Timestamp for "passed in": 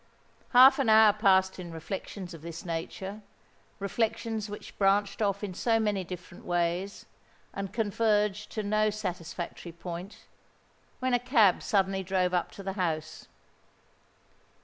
1.13-1.71